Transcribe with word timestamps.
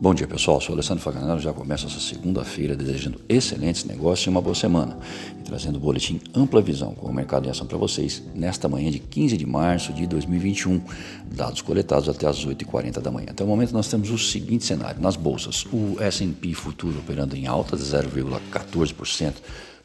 Bom 0.00 0.12
dia 0.12 0.26
pessoal, 0.26 0.60
sou 0.60 0.74
Alessandro 0.74 1.02
Faganello, 1.02 1.38
já 1.38 1.52
começo 1.52 1.86
essa 1.86 2.00
segunda-feira 2.00 2.74
desejando 2.74 3.20
excelentes 3.28 3.84
negócios 3.84 4.26
e 4.26 4.28
uma 4.28 4.40
boa 4.40 4.54
semana. 4.54 4.98
E 5.38 5.42
trazendo 5.44 5.76
o 5.76 5.80
boletim 5.80 6.20
Ampla 6.34 6.60
Visão 6.60 6.92
com 6.94 7.06
o 7.06 7.14
mercado 7.14 7.46
em 7.46 7.50
ação 7.50 7.64
para 7.64 7.78
vocês 7.78 8.20
nesta 8.34 8.68
manhã 8.68 8.90
de 8.90 8.98
15 8.98 9.36
de 9.36 9.46
março 9.46 9.92
de 9.92 10.04
2021, 10.08 10.82
dados 11.32 11.62
coletados 11.62 12.08
até 12.08 12.26
as 12.26 12.44
8h40 12.44 13.00
da 13.00 13.10
manhã. 13.10 13.28
Até 13.30 13.44
o 13.44 13.46
momento 13.46 13.72
nós 13.72 13.86
temos 13.86 14.10
o 14.10 14.18
seguinte 14.18 14.64
cenário, 14.64 15.00
nas 15.00 15.14
bolsas, 15.14 15.64
o 15.72 15.96
S&P 16.00 16.52
futuro 16.54 16.98
operando 16.98 17.36
em 17.36 17.46
alta 17.46 17.76
de 17.76 17.84
0,14%, 17.84 19.34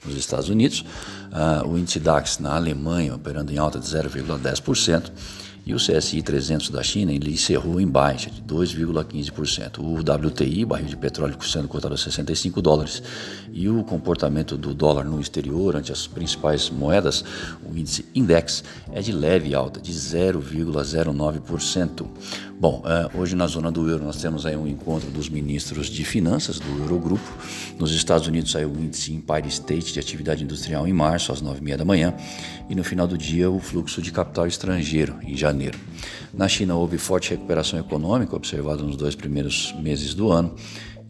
nos 0.05 0.16
Estados 0.16 0.50
Unidos, 0.50 0.86
uh, 1.31 1.68
o 1.68 1.77
índice 1.77 1.99
DAX 1.99 2.39
na 2.39 2.55
Alemanha 2.55 3.16
operando 3.16 3.52
em 3.52 3.57
alta 3.57 3.79
de 3.79 3.86
0,10%, 3.86 5.11
e 5.70 5.73
o 5.73 5.77
CSI 5.77 6.22
300 6.23 6.72
da 6.72 6.81
China 6.81 7.12
ele 7.12 7.31
encerrou 7.31 7.80
em 7.80 7.88
baixa 7.88 8.31
de 8.31 8.41
2,15%. 8.41 9.77
O 9.77 9.99
WTI, 9.99 10.66
barril 10.66 10.88
de 10.88 10.98
petróleo, 10.98 11.38
sendo 11.44 11.67
cotado 11.67 11.94
a 11.94 11.98
65 11.98 12.59
dólares. 12.59 13.03
E 13.52 13.70
o 13.70 13.84
comportamento 13.84 14.58
do 14.58 14.73
dólar 14.73 15.03
no 15.03 15.22
exterior 15.22 15.75
ante 15.75 15.91
as 15.91 16.08
principais 16.08 16.72
moedas, 16.72 17.23
o 17.63 17.77
índice 17.77 18.03
Index, 18.16 18.63
é 18.91 19.00
de 19.00 19.11
leve 19.11 19.53
alta, 19.53 19.80
de 19.80 19.94
0,09%. 19.94 22.08
Bom, 22.59 22.84
uh, 22.84 23.17
hoje 23.17 23.36
na 23.36 23.47
zona 23.47 23.72
do 23.72 23.88
euro 23.88 24.03
nós 24.03 24.22
temos 24.22 24.45
aí 24.45 24.58
um 24.58 24.67
encontro 24.67 25.09
dos 25.11 25.30
ministros 25.30 25.88
de 25.88 26.03
finanças 26.03 26.59
do 26.59 26.67
Eurogrupo. 26.80 27.23
Nos 27.77 27.94
Estados 27.94 28.27
Unidos 28.27 28.52
saiu 28.52 28.70
o 28.70 28.84
índice 28.84 29.13
Empire 29.13 29.47
State 29.47 29.88
de 29.93 29.99
atividade 29.99 30.43
industrial 30.43 30.88
em 30.88 30.93
março, 30.93 31.31
às 31.31 31.41
9h30 31.41 31.77
da 31.77 31.85
manhã. 31.85 32.13
E 32.70 32.75
no 32.75 32.84
final 32.84 33.07
do 33.07 33.17
dia, 33.17 33.49
o 33.49 33.59
fluxo 33.59 34.02
de 34.02 34.11
capital 34.11 34.47
estrangeiro, 34.47 35.16
em 35.23 35.35
janeiro. 35.35 35.77
Na 36.34 36.47
China 36.47 36.75
houve 36.75 36.97
forte 36.97 37.31
recuperação 37.31 37.80
econômica 37.80 38.36
observada 38.36 38.83
nos 38.83 38.95
dois 38.95 39.16
primeiros 39.16 39.73
meses 39.80 40.14
do 40.14 40.31
ano. 40.31 40.55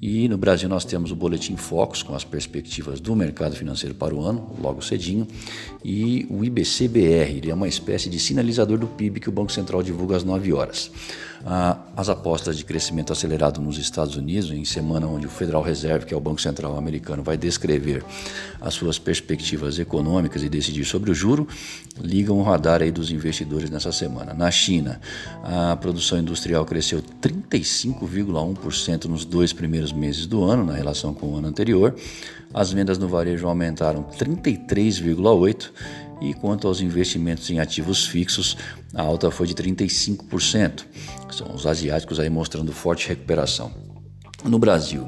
E 0.02 0.30
no 0.30 0.38
Brasil 0.38 0.70
nós 0.70 0.86
temos 0.86 1.12
o 1.12 1.16
Boletim 1.16 1.58
Focus 1.58 2.02
com 2.02 2.16
as 2.16 2.24
perspectivas 2.24 3.02
do 3.02 3.14
mercado 3.16 3.56
financeiro 3.56 3.94
para 3.94 4.16
o 4.16 4.22
ano, 4.24 4.56
logo 4.62 4.82
cedinho, 4.82 5.28
e 5.84 6.26
o 6.30 6.44
IBCBR, 6.46 7.38
ele 7.38 7.52
é 7.52 7.54
uma 7.54 7.68
espécie 7.68 8.10
de 8.10 8.18
sinalizador 8.18 8.78
do 8.78 8.88
PIB 8.88 9.20
que 9.20 9.28
o 9.28 9.32
Banco 9.32 9.52
Central 9.52 9.84
divulga 9.84 10.16
às 10.16 10.24
9 10.24 10.54
horas. 10.54 10.90
As 11.96 12.10
apostas 12.10 12.58
de 12.58 12.66
crescimento 12.66 13.14
acelerado 13.14 13.62
nos 13.62 13.78
Estados 13.78 14.16
Unidos, 14.16 14.52
em 14.52 14.66
semana 14.66 15.08
onde 15.08 15.26
o 15.26 15.30
Federal 15.30 15.62
Reserve, 15.62 16.06
que 16.06 16.14
é 16.14 16.18
o 16.18 16.20
Banco 16.20 16.42
Central 16.42 16.78
americano, 16.78 17.24
vai 17.24 17.38
descrever 17.38 18.04
as 18.60 18.74
suas 18.74 19.00
perspectivas 19.00 19.80
econômicas 19.80 20.44
e 20.44 20.50
decidir 20.50 20.84
sobre 20.86 21.12
o 21.12 21.14
juro, 21.14 21.48
ligam 21.98 22.38
o 22.38 22.44
radar 22.44 22.82
aí 22.82 22.92
dos 22.92 23.10
investidores 23.12 23.70
nessa 23.70 23.92
semana. 23.92 24.34
Na 24.34 24.52
China, 24.52 25.00
a 25.44 25.76
produção 25.78 26.20
industrial 26.20 26.66
cresceu 26.66 27.02
35,1% 27.22 29.06
nos 29.06 29.24
dois 29.24 29.54
primeiros 29.54 29.94
meses 29.94 30.26
do 30.26 30.44
ano, 30.44 30.66
na 30.66 30.74
relação 30.74 31.14
com 31.14 31.28
o 31.28 31.38
ano 31.38 31.48
anterior. 31.48 31.96
As 32.54 32.72
vendas 32.72 32.98
no 32.98 33.08
varejo 33.08 33.48
aumentaram 33.48 34.04
33,8% 34.04 35.70
e 36.22 36.34
quanto 36.34 36.68
aos 36.68 36.82
investimentos 36.82 37.50
em 37.50 37.60
ativos 37.60 38.06
fixos, 38.06 38.58
a 38.94 39.02
alta 39.02 39.32
foi 39.32 39.48
de 39.48 39.54
35%. 39.56 40.86
São 41.32 41.54
os 41.54 41.66
asiáticos 41.66 42.20
aí 42.20 42.30
mostrando 42.30 42.72
forte 42.72 43.08
recuperação. 43.08 43.72
No 44.44 44.58
Brasil, 44.58 45.08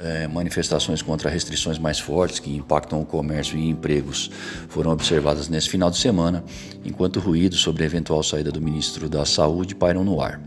é, 0.00 0.28
manifestações 0.28 1.00
contra 1.00 1.30
restrições 1.30 1.78
mais 1.78 1.98
fortes 1.98 2.38
que 2.38 2.54
impactam 2.54 3.00
o 3.00 3.06
comércio 3.06 3.56
e 3.56 3.68
empregos 3.68 4.30
foram 4.68 4.90
observadas 4.90 5.48
nesse 5.48 5.68
final 5.68 5.90
de 5.90 5.96
semana, 5.96 6.44
enquanto 6.84 7.20
ruídos 7.20 7.60
sobre 7.60 7.82
a 7.82 7.86
eventual 7.86 8.22
saída 8.22 8.52
do 8.52 8.60
ministro 8.60 9.08
da 9.08 9.24
Saúde 9.24 9.74
pairam 9.74 10.04
no 10.04 10.20
ar. 10.20 10.40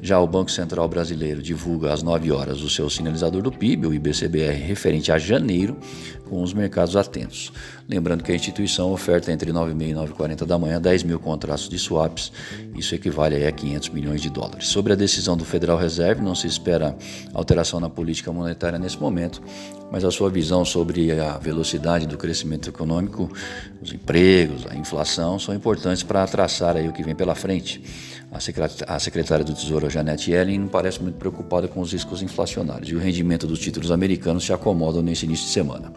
Já 0.00 0.20
o 0.20 0.26
Banco 0.26 0.50
Central 0.50 0.88
Brasileiro 0.88 1.42
divulga 1.42 1.92
às 1.92 2.02
9 2.02 2.30
horas 2.30 2.62
o 2.62 2.70
seu 2.70 2.88
sinalizador 2.88 3.42
do 3.42 3.50
PIB, 3.50 3.86
o 3.86 3.94
IBCBR, 3.94 4.54
referente 4.54 5.10
a 5.10 5.18
janeiro, 5.18 5.76
com 6.28 6.42
os 6.42 6.54
mercados 6.54 6.96
atentos. 6.96 7.52
Lembrando 7.92 8.24
que 8.24 8.32
a 8.32 8.34
instituição 8.34 8.90
oferta 8.90 9.30
entre 9.30 9.52
9h30 9.52 9.90
e 9.90 9.92
9h40 9.92 10.46
da 10.46 10.58
manhã 10.58 10.80
10 10.80 11.02
mil 11.02 11.20
contratos 11.20 11.68
de 11.68 11.78
swaps, 11.78 12.32
isso 12.74 12.94
equivale 12.94 13.44
a 13.44 13.52
500 13.52 13.90
milhões 13.90 14.22
de 14.22 14.30
dólares. 14.30 14.68
Sobre 14.68 14.94
a 14.94 14.96
decisão 14.96 15.36
do 15.36 15.44
Federal 15.44 15.76
Reserve, 15.76 16.22
não 16.22 16.34
se 16.34 16.46
espera 16.46 16.96
alteração 17.34 17.78
na 17.78 17.90
política 17.90 18.32
monetária 18.32 18.78
nesse 18.78 18.98
momento, 18.98 19.42
mas 19.90 20.04
a 20.06 20.10
sua 20.10 20.30
visão 20.30 20.64
sobre 20.64 21.12
a 21.20 21.36
velocidade 21.36 22.06
do 22.06 22.16
crescimento 22.16 22.70
econômico, 22.70 23.30
os 23.82 23.92
empregos, 23.92 24.66
a 24.70 24.74
inflação 24.74 25.38
são 25.38 25.54
importantes 25.54 26.02
para 26.02 26.26
traçar 26.26 26.78
aí 26.78 26.88
o 26.88 26.94
que 26.94 27.02
vem 27.02 27.14
pela 27.14 27.34
frente. 27.34 27.82
A 28.88 28.98
secretária 28.98 29.44
do 29.44 29.52
Tesouro, 29.52 29.90
Janet 29.90 30.30
Yellen, 30.30 30.60
não 30.60 30.68
parece 30.68 31.02
muito 31.02 31.16
preocupada 31.16 31.68
com 31.68 31.82
os 31.82 31.92
riscos 31.92 32.22
inflacionários 32.22 32.88
e 32.88 32.94
o 32.94 32.98
rendimento 32.98 33.46
dos 33.46 33.58
títulos 33.58 33.90
americanos 33.90 34.46
se 34.46 34.54
acomodam 34.54 35.02
nesse 35.02 35.26
início 35.26 35.44
de 35.44 35.52
semana. 35.52 35.92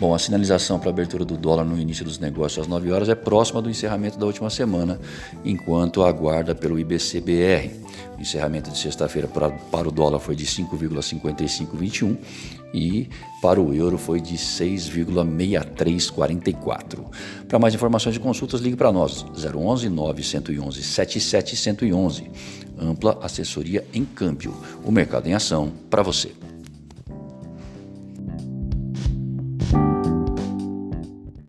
Bom, 0.00 0.14
a 0.14 0.18
sinalização 0.18 0.78
para 0.78 0.90
a 0.90 0.92
abertura 0.92 1.24
do 1.24 1.36
dólar 1.36 1.64
no 1.64 1.76
início 1.76 2.04
dos 2.04 2.20
negócios 2.20 2.60
às 2.60 2.68
9 2.68 2.92
horas 2.92 3.08
é 3.08 3.16
próxima 3.16 3.60
do 3.60 3.68
encerramento 3.68 4.16
da 4.16 4.26
última 4.26 4.48
semana, 4.48 5.00
enquanto 5.44 6.04
aguarda 6.04 6.54
pelo 6.54 6.78
IBCBR. 6.78 7.72
O 8.16 8.20
encerramento 8.20 8.70
de 8.70 8.78
sexta-feira 8.78 9.26
para, 9.26 9.50
para 9.50 9.88
o 9.88 9.90
dólar 9.90 10.20
foi 10.20 10.36
de 10.36 10.46
5,5521 10.46 12.16
e 12.72 13.08
para 13.42 13.60
o 13.60 13.74
euro 13.74 13.98
foi 13.98 14.20
de 14.20 14.36
6,6344. 14.36 17.04
Para 17.48 17.58
mais 17.58 17.74
informações 17.74 18.14
e 18.14 18.20
consultas, 18.20 18.60
ligue 18.60 18.76
para 18.76 18.92
nós 18.92 19.26
011 19.34 19.88
9111 19.88 20.80
77111. 20.80 22.30
Ampla 22.78 23.18
assessoria 23.20 23.84
em 23.92 24.04
câmbio. 24.04 24.54
O 24.84 24.92
mercado 24.92 25.26
em 25.26 25.34
ação 25.34 25.72
para 25.90 26.04
você. 26.04 26.30